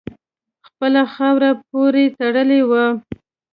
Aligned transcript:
خپله 0.67 1.01
خاوره 1.13 1.51
پوري 1.67 2.05
تړلی 2.17 2.61
وو. 2.69 2.85